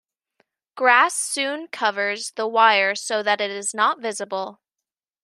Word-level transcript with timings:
Grass 0.75 1.13
soon 1.13 1.67
covers 1.67 2.31
the 2.35 2.47
wire 2.47 2.95
so 2.95 3.21
that 3.21 3.39
it 3.39 3.51
is 3.51 3.71
not 3.71 4.01
visible. 4.01 4.59